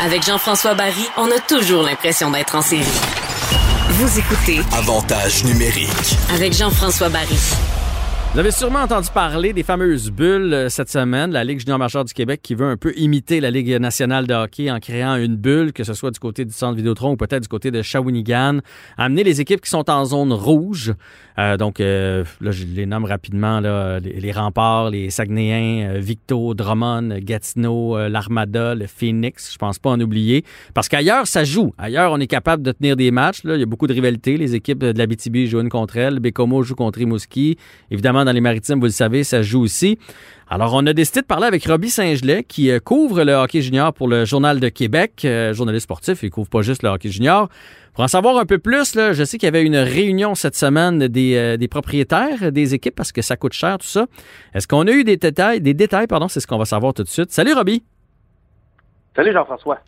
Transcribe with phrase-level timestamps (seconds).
[0.00, 2.84] Avec Jean-François Barry, on a toujours l'impression d'être en série.
[3.90, 6.16] Vous écoutez Avantage numérique.
[6.34, 7.38] avec Jean-François Barry.
[8.36, 12.04] Vous avez sûrement entendu parler des fameuses bulles euh, cette semaine, la Ligue junior majeure
[12.04, 15.36] du Québec qui veut un peu imiter la Ligue nationale de hockey en créant une
[15.36, 18.58] bulle, que ce soit du côté du centre Vidéotron ou peut-être du côté de Shawinigan,
[18.98, 20.92] amener les équipes qui sont en zone rouge.
[21.38, 26.52] Euh, donc, euh, là, je les nomme rapidement, là, les, les remparts, les Saguenayens, Victo,
[26.52, 30.44] Drummond, Gatineau, l'Armada, le Phoenix, je pense pas en oublier.
[30.74, 31.72] Parce qu'ailleurs, ça joue.
[31.78, 33.40] Ailleurs, on est capable de tenir des matchs.
[33.44, 34.36] Il y a beaucoup de rivalités.
[34.36, 36.20] Les équipes de la BTB jouent une contre elle.
[36.20, 37.56] Bécomo joue contre Rimouski.
[37.90, 39.98] Évidemment, dans les maritimes, vous le savez, ça joue aussi.
[40.48, 43.92] Alors, on a décidé de parler avec Robbie Saint-Gelais, qui euh, couvre le hockey junior
[43.92, 47.48] pour le Journal de Québec, euh, journaliste sportif, il couvre pas juste le hockey junior.
[47.94, 50.54] Pour en savoir un peu plus, là, je sais qu'il y avait une réunion cette
[50.54, 54.06] semaine des, euh, des propriétaires des équipes parce que ça coûte cher, tout ça.
[54.52, 55.62] Est-ce qu'on a eu des détails?
[55.62, 57.32] Des détails, pardon, c'est ce qu'on va savoir tout de suite.
[57.32, 57.82] Salut, Robbie!
[59.16, 59.80] Salut Jean-François.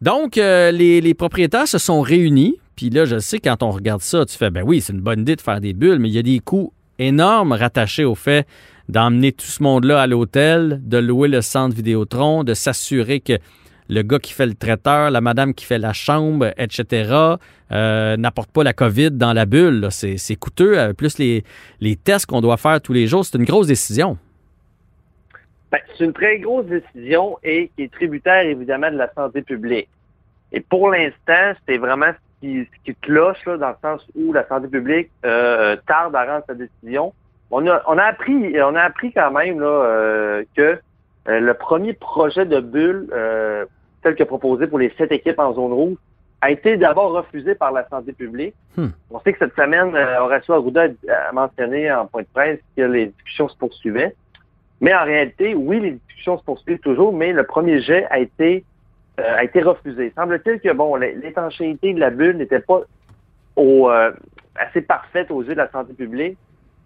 [0.00, 2.56] Donc, euh, les, les propriétaires se sont réunis.
[2.74, 5.20] Puis là, je sais, quand on regarde ça, tu fais, ben oui, c'est une bonne
[5.20, 6.72] idée de faire des bulles, mais il y a des coûts
[7.06, 8.46] énormes rattachés au fait
[8.88, 13.34] d'emmener tout ce monde-là à l'hôtel, de louer le centre Vidéotron, de s'assurer que
[13.88, 17.36] le gars qui fait le traiteur, la madame qui fait la chambre, etc.,
[17.72, 19.88] euh, n'apporte pas la COVID dans la bulle.
[19.90, 21.42] C'est coûteux, euh, plus les,
[21.80, 23.24] les tests qu'on doit faire tous les jours.
[23.24, 24.18] C'est une grosse décision.
[25.70, 29.88] Ben, c'est une très grosse décision et qui est tributaire évidemment de la santé publique.
[30.52, 35.10] Et pour l'instant, c'est vraiment qui, cloche là, dans le sens où la santé publique
[35.24, 37.12] euh, tarde à rendre sa décision.
[37.50, 40.78] On a, on a appris, on a appris quand même là, euh, que
[41.28, 43.08] euh, le premier projet de bulle
[44.02, 45.96] tel que proposé pour les sept équipes en zone rouge
[46.40, 48.54] a été d'abord refusé par la santé publique.
[48.76, 48.88] Hmm.
[49.10, 53.06] On sait que cette semaine, Horacio Arruda a mentionné en point de presse que les
[53.06, 54.16] discussions se poursuivaient.
[54.80, 58.64] Mais en réalité, oui, les discussions se poursuivent toujours, mais le premier jet a été
[59.24, 60.12] a été refusé.
[60.16, 62.80] Semble-t-il que bon, l'é- l'étanchéité de la bulle n'était pas
[63.58, 64.10] euh,
[64.56, 66.36] assez parfaite aux yeux de la santé publique.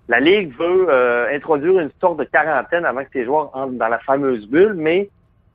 [0.09, 3.89] La Ligue veut euh, introduire une sorte de quarantaine avant que ces joueurs entrent dans
[3.89, 5.09] la fameuse bulle, mais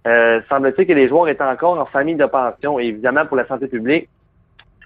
[0.07, 2.79] euh, semble-t-il que les joueurs étaient encore en famille de pension.
[2.79, 4.09] Et évidemment, pour la santé publique,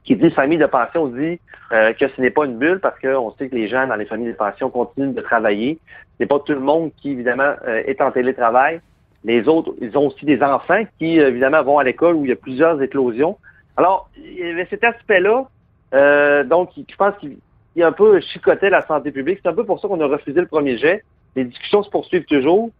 [0.04, 1.40] qui dit famille de pension dit
[1.72, 4.06] euh, que ce n'est pas une bulle parce qu'on sait que les gens dans les
[4.06, 5.80] familles de pension continuent de travailler.
[6.18, 8.82] Ce n'est pas tout le monde qui, évidemment, euh, est en télétravail.
[9.26, 12.30] Les autres, ils ont aussi des enfants qui, euh, évidemment, vont à l'école où il
[12.30, 13.38] y a plusieurs éclosions.
[13.76, 15.50] Alors, il y avait cet aspect-là,
[15.94, 17.38] euh, donc, je pense qu'il
[17.76, 19.40] il a un peu chicoté la santé publique.
[19.44, 21.04] C'est un peu pour ça qu'on a refusé le premier jet.
[21.36, 22.72] Les discussions se poursuivent toujours.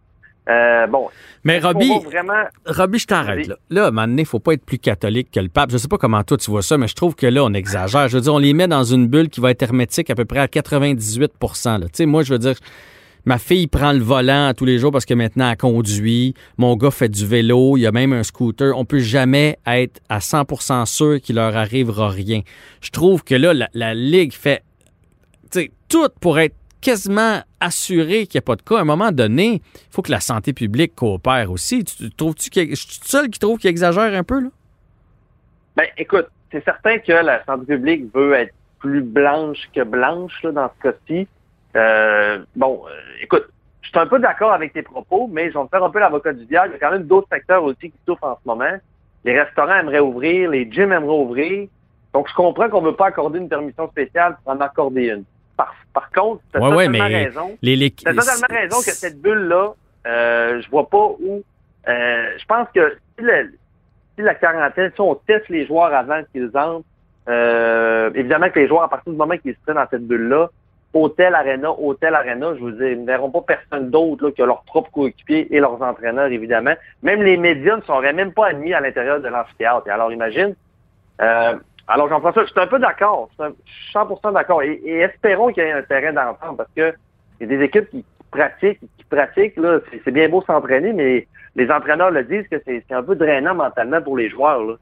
[0.48, 1.08] Euh, bon,
[1.42, 2.44] Mais Robbie, vraiment...
[2.64, 3.48] Robbie, je t'arrête.
[3.48, 5.70] Là, là à un moment donné, il faut pas être plus catholique que le pape.
[5.70, 8.08] Je sais pas comment toi tu vois ça, mais je trouve que là, on exagère.
[8.08, 10.24] Je veux dire, on les met dans une bulle qui va être hermétique à peu
[10.24, 11.32] près à 98
[11.66, 11.78] là.
[11.80, 12.54] Tu sais, moi, je veux dire,
[13.26, 16.34] ma fille prend le volant tous les jours parce que maintenant, elle conduit.
[16.56, 17.76] Mon gars fait du vélo.
[17.76, 18.76] Il y a même un scooter.
[18.76, 22.40] On peut jamais être à 100% sûr qu'il leur arrivera rien.
[22.80, 24.62] Je trouve que là, la, Ligue fait
[25.88, 28.78] tout pour être quasiment assuré qu'il n'y a pas de cas.
[28.78, 31.82] À un moment donné, il faut que la santé publique coopère aussi.
[31.82, 34.48] Tu, tu trouves-tu que je suis seul qui trouve qu'il exagère un peu, là?
[35.76, 40.70] Ben, écoute, c'est certain que la santé publique veut être plus blanche que blanche dans
[40.78, 41.28] ce cas-ci.
[41.76, 42.90] Euh, bon, euh,
[43.22, 43.44] écoute,
[43.82, 45.98] je suis un peu d'accord avec tes propos, mais je vais me faire un peu
[46.00, 46.70] l'avocat du diable.
[46.70, 48.76] Il y a quand même d'autres secteurs aussi qui souffrent en ce moment.
[49.24, 51.68] Les restaurants aimeraient ouvrir, les gyms aimeraient ouvrir.
[52.12, 55.24] Donc, je comprends qu'on ne veut pas accorder une permission spéciale pour en accorder une.
[55.56, 57.56] Par, par contre, tu as Ouais, ouais, totalement mais raison.
[57.62, 59.72] Les, les- T'as totalement raison que cette bulle-là,
[60.06, 61.42] euh, je vois pas où.
[61.88, 63.52] euh, je pense que si, le-
[64.16, 66.84] si la quarantaine, si on teste les joueurs avant qu'ils entrent,
[67.28, 70.48] euh, évidemment que les joueurs, à partir du moment qu'ils se prennent dans cette bulle-là,
[70.96, 74.62] hôtel, arena, hôtel, arena, je veux dire, ils ne verront pas personne d'autre que leurs
[74.62, 76.74] propres coéquipiers et leurs entraîneurs, évidemment.
[77.02, 79.88] Même les médias ne seraient même pas admis à l'intérieur de l'amphithéâtre.
[79.90, 80.54] Alors, imagine.
[81.20, 81.54] Euh,
[81.88, 83.28] alors, Jean-François, je suis un peu d'accord.
[83.30, 84.62] Je suis un- je suis 100% d'accord.
[84.62, 86.92] Et, espérons qu'il y ait un terrain d'entente parce que
[87.40, 91.26] il y a des équipes qui pratiquent, qui pratiquent, là, c'est, bien beau s'entraîner, mais
[91.54, 94.78] les entraîneurs le disent que c'est, un peu drainant mentalement pour les joueurs,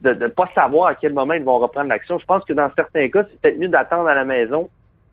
[0.00, 2.18] de ne pas savoir à quel moment ils vont reprendre l'action.
[2.18, 4.68] Je pense que dans certains cas, c'est peut-être mieux d'attendre à la maison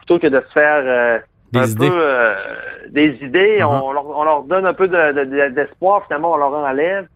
[0.06, 1.19] plutôt que de se faire euh,
[1.52, 1.90] Des un idées.
[1.90, 2.34] peu euh,
[2.90, 3.57] des idées.
[3.60, 3.66] Uh-huh.
[3.66, 7.07] on, leur, on leur donne un peu de, de- de- d'espoir, finalement, on leur enlève.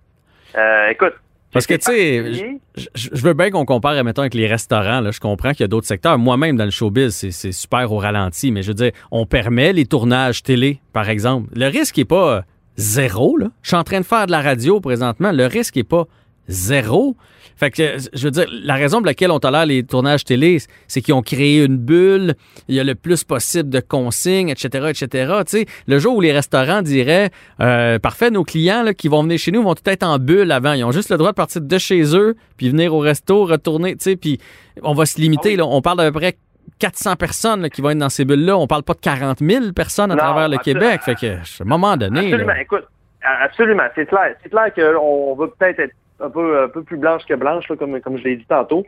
[0.58, 1.14] Euh, écoute.
[1.52, 2.60] Parce que, tu sais,
[2.94, 5.02] je, veux bien qu'on compare, mettons, avec les restaurants.
[5.02, 5.10] Là.
[5.10, 6.20] Je comprends qu'il y a d'autres secteurs.
[6.20, 8.52] Moi-même, dans le showbiz, c'est, super au ralenti.
[8.52, 11.50] Mais je veux dire, on permet les tournages télé, par exemple.
[11.56, 12.44] Le risque n'est pas
[12.76, 13.36] zéro.
[13.38, 13.48] Là.
[13.64, 15.32] Je suis en train de faire de la radio présentement.
[15.32, 16.06] Le risque n'est pas
[16.50, 17.16] zéro.
[17.56, 21.02] Fait que, je veux dire, la raison pour laquelle on tolère les tournages télé, c'est
[21.02, 22.36] qu'ils ont créé une bulle,
[22.70, 25.34] il y a le plus possible de consignes, etc., etc.
[25.46, 29.24] Tu sais, le jour où les restaurants diraient, euh, parfait, nos clients là, qui vont
[29.24, 30.72] venir chez nous vont tout être en bulle avant.
[30.72, 33.98] Ils ont juste le droit de partir de chez eux, puis venir au resto, retourner,
[33.98, 34.40] tu sais, puis
[34.82, 35.58] on va se limiter.
[35.58, 36.38] Là, on parle d'à peu près
[36.80, 38.58] 400 personnes là, qui vont être dans ces bulles-là.
[38.58, 40.58] On parle pas de 40 000 personnes à Non, travers le.
[40.60, 41.02] Québec.
[41.04, 42.54] Fait que, à un moment donné, Absolument.
[42.54, 42.86] là, Écoute,
[43.22, 43.84] absolument.
[43.96, 44.36] C'est clair.
[44.42, 48.00] C'est clair qu'on veut peut-être être un peu, un peu plus blanche que blanche, comme,
[48.02, 48.86] comme je l'ai dit tantôt.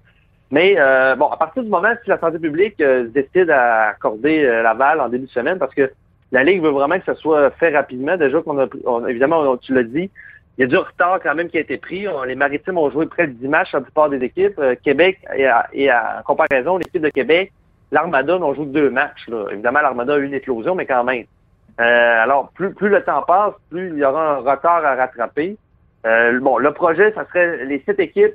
[0.52, 4.44] Mais euh, bon, à partir du moment si la santé publique euh, décide à accorder
[4.44, 5.90] euh, Laval en début de semaine, parce que
[6.34, 8.18] la Ligue veut vraiment que ça soit fait rapidement.
[8.18, 10.10] Déjà qu'on a, on- évidemment, tu l'as dit,
[10.58, 12.06] il y a du retard quand même qui a été pris.
[12.28, 14.60] Les Maritimes ont joué près de 10 matchs la plupart des équipes.
[14.60, 15.48] Euh, Québec, et,
[15.90, 17.52] à, en comparaison, l'équipe de Québec,
[17.92, 19.28] l'Armada n'ont joué que deux matchs.
[19.30, 19.46] Là.
[19.52, 21.26] Évidemment, l'Armada a eu une éclosion, mais quand même.
[21.78, 25.58] Alors, plus, plus le temps passe, plus il y aura un retard à rattraper.
[26.06, 28.34] Euh, bon, le projet, ça serait les sept équipes,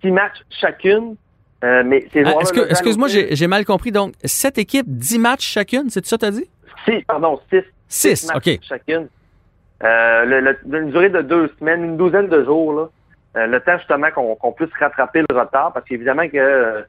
[0.00, 1.16] six matchs chacune.
[1.62, 3.92] Euh, mais ces Ah, est-ce que- excuse-moi, j'ai mal compris.
[3.92, 6.48] Donc, sept équipes, 10 matchs chacune, c'est ça que tu as dit?
[6.86, 7.62] Six, pardon, six.
[7.86, 8.58] Six, matchs OK.
[8.62, 9.08] chacune.
[9.82, 12.88] Euh, le- le- une durée de deux semaines, une douzaine de jours, là.
[13.36, 16.82] Euh, le temps justement qu'on qu'on puisse rattraper le retard, parce qu'évidemment que euh,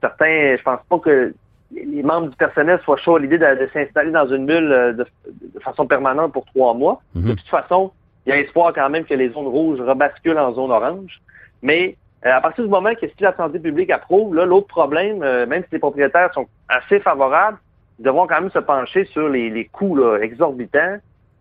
[0.00, 1.32] certains, je pense pas que
[1.72, 4.92] les membres du personnel soient chauds à l'idée de, de s'installer dans une bulle euh,
[4.92, 5.06] de,
[5.54, 7.00] de façon permanente pour trois mois.
[7.14, 7.28] Mhm.
[7.30, 7.92] De toute façon,
[8.26, 11.20] il y a espoir quand même que les zones rouges rebasculent en zone orange.
[11.62, 11.96] Mais
[12.26, 15.46] euh, à partir du moment que si la santé publique approuve, là, l'autre problème, euh,
[15.46, 17.58] même si les propriétaires sont assez favorables,
[17.98, 20.96] ils devront quand même se pencher sur les, les coûts là, exorbitants.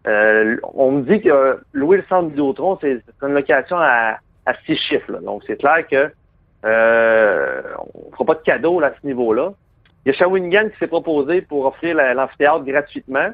[0.07, 4.53] Euh, on me dit que louer le centre Vidéotron, c'est c'est une location à, à
[4.65, 5.11] six chiffres.
[5.11, 5.19] là.
[5.19, 6.11] Donc, c'est clair que
[6.65, 7.61] euh,
[7.93, 9.51] on ne fera pas de cadeau à ce niveau-là.
[10.05, 13.29] Il y a Shawinigan qui s'est proposé pour offrir la- l'amphithéâtre gratuitement,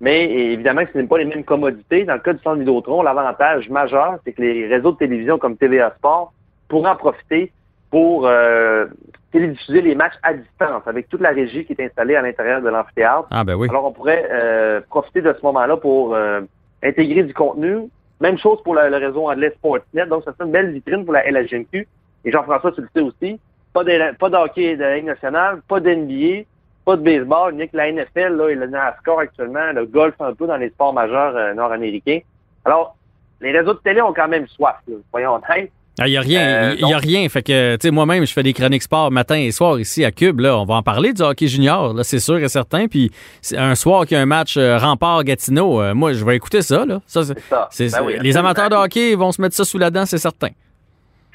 [0.00, 2.04] mais évidemment, ce n'est pas les mêmes commodités.
[2.04, 5.56] Dans le cas du centre Vidéotron, l'avantage majeur, c'est que les réseaux de télévision comme
[5.56, 6.32] TVA Sport
[6.68, 7.52] pourront en profiter
[7.90, 8.86] pour euh,
[9.32, 12.68] télédiffuser les matchs à distance avec toute la régie qui est installée à l'intérieur de
[12.68, 13.28] l'amphithéâtre.
[13.30, 13.68] Ah, ben oui.
[13.70, 16.40] Alors, on pourrait euh, profiter de ce moment-là pour euh,
[16.82, 17.88] intégrer du contenu.
[18.20, 20.06] Même chose pour le, le réseau anglais Sportsnet.
[20.06, 21.88] Donc, ça serait une belle vitrine pour la LHMQ.
[22.24, 23.40] Et Jean-François, tu le sais aussi,
[23.72, 26.44] pas de, pas de hockey de la Ligue nationale, pas d'NBA,
[26.86, 30.32] pas de baseball, ni que la NFL là, et le NASCAR actuellement, le golf un
[30.32, 32.20] peu dans les sports majeurs euh, nord-américains.
[32.64, 32.96] Alors,
[33.42, 35.70] les réseaux de télé ont quand même soif, là, soyons honnêtes.
[36.04, 36.40] Il n'y a rien.
[36.40, 37.26] Euh, Il y a rien.
[37.28, 40.12] Fait que, tu sais, moi-même, je fais des chroniques sport matin et soir ici à
[40.12, 40.40] Cube.
[40.40, 42.86] Là, on va en parler du hockey junior, là, c'est sûr et certain.
[42.86, 43.10] Puis
[43.56, 46.84] un soir qu'il y a un match euh, Rempart-Gatineau, euh, moi, je vais écouter ça.
[46.84, 47.00] Là.
[47.06, 47.34] Ça, ça.
[47.70, 50.48] Ben oui, les amateurs de hockey vont se mettre ça sous la dent, c'est certain.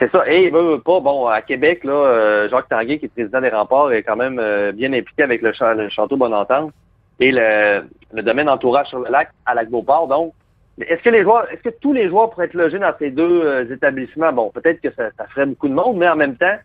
[0.01, 0.27] C'est ça.
[0.27, 3.49] Et veut, veut pas, bon, à Québec, là, euh, Jacques Tanguay, qui est président des
[3.49, 6.71] remparts, est quand même euh, bien impliqué avec le, cha- le château Bonentente
[7.19, 10.07] et le, le domaine entourage sur le lac à Lac-Beauport.
[10.07, 10.33] Donc,
[10.79, 13.11] mais est-ce que les joueurs, est-ce que tous les joueurs pourraient être logés dans ces
[13.11, 14.33] deux euh, établissements?
[14.33, 16.55] Bon, peut-être que ça, ça ferait beaucoup de monde, mais en même temps,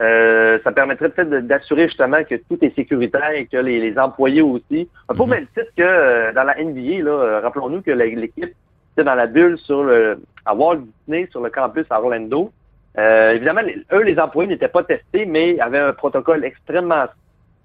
[0.00, 4.42] euh, ça permettrait peut-être d'assurer justement que tout est sécuritaire et que les, les employés
[4.42, 4.88] aussi.
[5.08, 5.30] Un peu au Mhm.
[5.32, 8.54] même titre que dans la NBA, là, rappelons-nous que l'équipe
[8.96, 12.52] était dans la bulle sur le à Walt Disney, sur le campus à Orlando.
[12.98, 17.06] Euh, évidemment, les- eux, les employés n'étaient pas testés, mais avaient un protocole extrêmement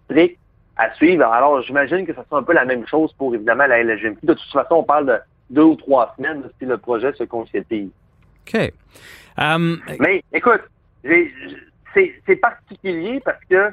[0.06, 0.40] strict
[0.78, 1.26] à suivre.
[1.26, 4.26] Alors, j'imagine que ça sera un peu la même chose pour, évidemment, la LGMQ.
[4.26, 5.18] De toute façon, on parle de
[5.50, 7.90] deux ou trois semaines si le projet se concrétise.
[8.48, 8.74] OK.
[9.38, 10.62] Um, Mais écoute,
[11.94, 13.70] c'est particulier parce que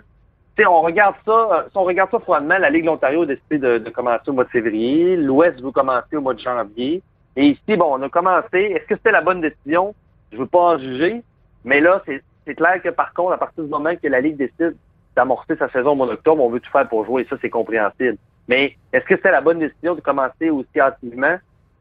[0.57, 3.23] tu sais, on regarde ça, euh, si on regarde ça froidement, la Ligue de l'Ontario
[3.23, 6.39] a décidé de, de commencer au mois de février, l'Ouest veut commencer au mois de
[6.41, 7.03] janvier.
[7.37, 8.59] Et ici, bon, on a commencé.
[8.59, 9.95] Est-ce que c'était la bonne décision?
[10.33, 11.23] Je veux pas en juger,
[11.67, 14.75] mais là, c'est clair que par contre, à partir du moment que la Ligue décide
[15.15, 17.51] d'amorcer sa saison au mois d'octobre, on veut tout faire pour jouer, et ça, c'est
[17.51, 18.17] compréhensible.
[18.49, 21.37] Mais est-ce que c'était la bonne décision de commencer aussi hâtivement?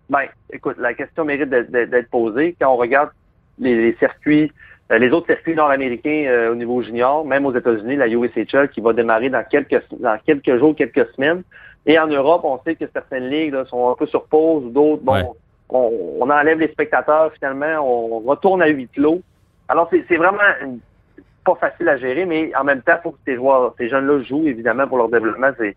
[0.10, 2.56] Ben, écoute, la question mérite d'être- posée.
[2.60, 3.10] Quand on regarde
[3.60, 4.51] les, les circuits,
[4.92, 8.82] euh, les autres circuits nord-américains euh, au niveau junior, même aux États-Unis, la USHL qui
[8.82, 11.44] va démarrer dans quelques dans quelques jours, quelques semaines.
[11.88, 14.70] Et en Europe, on sait que certaines ligues là, sont un peu sur pause ou
[14.70, 15.24] d'autres, bon, Ouais.
[15.70, 19.22] on, on enlève les spectateurs finalement, on retourne à huis clos.
[19.70, 20.80] Alors, c'est vraiment une-
[21.44, 24.22] pas facile à gérer, mais en même temps, il faut que ces joueurs, ces jeunes-là
[24.24, 25.76] jouent, évidemment, pour leur développement, c'est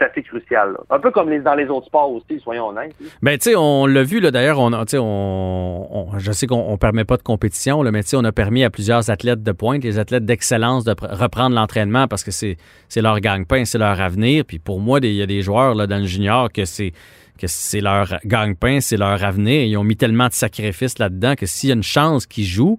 [0.00, 0.76] assez crucial.
[0.90, 2.92] Un peu comme les, dans les autres sports aussi, soyons honnêtes.
[3.22, 7.04] Ben, tu sais, on l'a vu, d'ailleurs, on, on, on- je sais qu'on ne permet
[7.04, 10.24] pas de compétition, là, mais on a permis à plusieurs athlètes de pointe, les athlètes
[10.24, 12.56] d'excellence, de pr- reprendre l'entraînement parce que c'est
[12.96, 14.44] leur gagne-pain, c'est leur avenir.
[14.44, 16.92] Puis pour moi, il y a des joueurs là, dans le junior que c'est
[17.38, 19.62] que c'est leur gagne-pain, c'est leur avenir.
[19.64, 22.78] Ils ont mis tellement de sacrifices là-dedans que s'il y a une chance qu'ils jouent,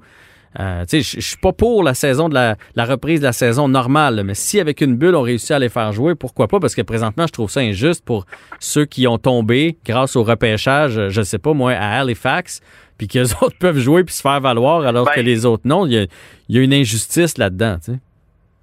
[0.60, 4.22] euh, je suis pas pour la saison de la, la reprise de la saison normale,
[4.24, 6.60] mais si avec une bulle on réussit à les faire jouer, pourquoi pas?
[6.60, 8.26] Parce que présentement, je trouve ça injuste pour
[8.60, 12.62] ceux qui ont tombé grâce au repêchage, je sais pas moi, à Halifax,
[12.98, 15.64] puis que les autres peuvent jouer puis se faire valoir alors Ben- que les autres
[15.66, 15.86] non.
[15.88, 16.06] Il y a,
[16.50, 17.78] il y a une injustice là-dedans.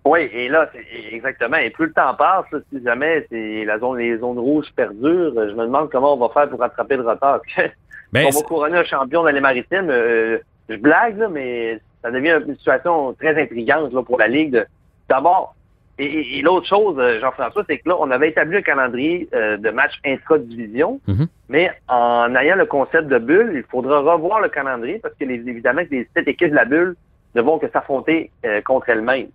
[0.07, 0.71] Oui, et là,
[1.13, 1.59] exactement.
[1.59, 5.35] Et plus le temps passe, là, si jamais c'est la zone, les zones rouges perdurent,
[5.37, 7.41] je me demande comment on va faire pour rattraper le retard.
[8.13, 9.89] Ben, on va couronner un champion dans les maritimes.
[9.89, 10.39] euh,
[10.71, 14.53] je blague, là, mais ça devient une situation très intrigante là, pour la Ligue.
[14.53, 14.67] de-
[15.09, 15.55] D'abord,
[15.99, 19.29] et, et- et l'autre chose, euh, Jean-François, c'est que là, on avait établi un calendrier
[19.35, 21.27] euh, de matchs intra-division, Mhm.
[21.49, 25.35] mais en ayant le concept de bulle, il faudra revoir le calendrier parce que les,
[25.49, 26.95] évidemment que les sept équipes de la bulle
[27.35, 29.29] ne vont que s'affronter euh, contre elles-mêmes.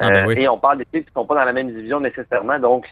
[0.00, 0.34] Ah, ben Euh, oui.
[0.38, 2.58] Et on parle d'équipes qui ne sont pas dans la même division nécessairement.
[2.58, 2.86] Donc,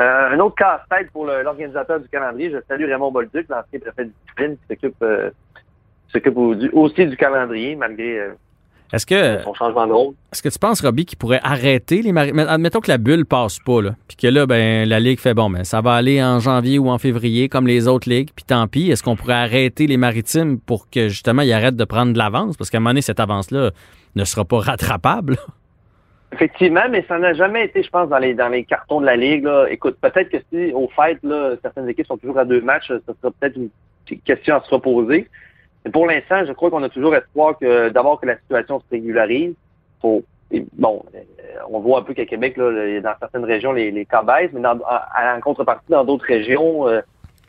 [0.00, 2.50] euh, un autre casse-tête pour l'organisateur du calendrier.
[2.50, 5.30] Je salue Raymond Bolduc, l'ancien préfet de discipline, qui s'occupe euh,
[6.12, 8.28] s'occupe au- du- aussi du calendrier, malgré euh,
[8.92, 10.14] Est-ce que, son changement de rôle.
[10.32, 12.38] est-ce que tu penses, Robbie, qu'il pourrait arrêter les maritimes?
[12.48, 15.50] Admettons que la bulle passe pas, là, puis que là, ben, la Ligue fait bon,
[15.50, 18.66] ben, ça va aller en janvier ou en février, comme les autres ligues, puis tant
[18.68, 18.90] pis.
[18.90, 22.56] Est-ce qu'on pourrait arrêter les maritimes pour que, justement, ils arrêtent de prendre de l'avance?
[22.56, 23.70] Parce qu'à un moment donné, cette avance-là
[24.14, 25.36] ne sera pas rattrapable.
[26.32, 29.16] Effectivement, mais ça n'a jamais été, je pense, dans les dans les cartons de la
[29.16, 29.44] Ligue.
[29.44, 29.66] Là.
[29.70, 33.12] Écoute, peut-être que si, au fait, là, certaines équipes sont toujours à deux matchs, ça
[33.22, 33.70] sera peut-être une
[34.24, 35.28] question à se reposer.
[35.86, 38.84] Mais pour l'instant, je crois qu'on a toujours espoir que d'abord que la situation se
[38.90, 39.54] régularise.
[40.02, 40.24] Faut,
[40.76, 41.18] bon, euh,
[41.70, 44.60] on voit un peu qu'à Québec, là, dans certaines régions, les, les cas baissent, mais
[44.62, 47.02] dans, en, en contrepartie, dans d'autres régions, euh,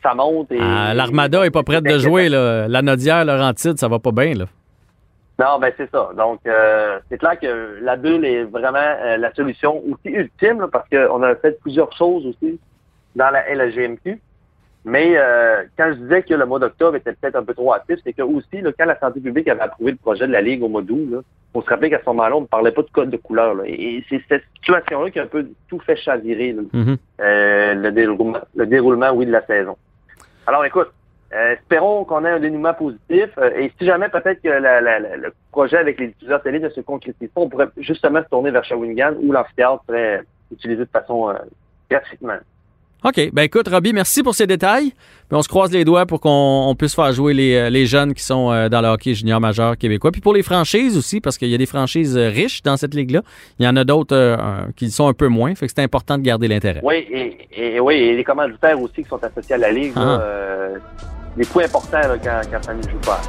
[0.04, 0.52] ça monte.
[0.52, 2.68] Et, Ah, L'Armada est pas prête de jouer, là.
[2.68, 4.44] La Nodière, Laurentide, ça va pas bien, là.
[5.40, 6.10] Non, ben c'est ça.
[6.16, 10.68] Donc, euh, c'est clair que la bulle est vraiment euh, la solution aussi ultime, là,
[10.70, 12.58] parce qu'on a fait plusieurs choses aussi
[13.16, 14.20] dans la LGMQ.
[14.88, 17.98] Mais euh, quand je disais que le mois d'octobre était peut-être un peu trop actif,
[18.04, 20.62] c'est que aussi, là, quand la santé publique avait approuvé le projet de la Ligue
[20.62, 23.10] au mois d'août, on se rappelait qu'à ce moment-là, on ne parlait pas de code
[23.10, 23.54] de couleur.
[23.54, 23.64] là.
[23.66, 26.96] Et, c'est cette situation-là qui a un peu tout fait chavirer là, Mhm.
[27.20, 29.76] euh, le, déroulement, le déroulement, oui, de la saison.
[30.46, 30.88] Alors, écoute,
[31.34, 33.28] euh, espérons qu'on ait un dénouement positif.
[33.36, 36.60] euh, et si jamais peut-être que la- la- la- le projet avec les diffuseurs télé
[36.60, 40.84] ne se concrétise pas, on pourrait justement se tourner vers Shawinigan où l'amphithéâtre serait utilisé
[40.84, 41.34] de façon euh,
[41.90, 42.38] gratuitement.
[43.04, 43.30] OK.
[43.32, 44.90] Ben écoute, Robbie, merci pour ces détails.
[44.90, 47.86] Puis on se croise les doigts pour qu'on on puisse faire jouer les, euh, les
[47.86, 50.10] jeunes qui sont euh, dans le hockey junior majeur québécois.
[50.10, 52.94] Puis pour les franchises aussi, parce qu'il y a des franchises euh, riches dans cette
[52.94, 53.22] ligue-là.
[53.60, 54.36] Il y en a d'autres euh,
[54.76, 55.54] qui sont un peu moins.
[55.54, 56.80] Fait que c'est important de garder l'intérêt.
[56.82, 57.36] Oui, et,
[57.76, 60.20] et, oui, et les commanditaires aussi qui sont associés à la Ligue, là, Ah.
[60.22, 60.76] euh,
[61.36, 63.20] des points importants là, quand, quand ça ne joue pas.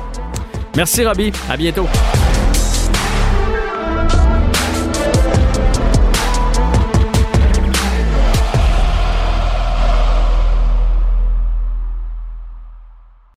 [0.76, 1.32] Merci, Robbie.
[1.50, 1.86] À bientôt.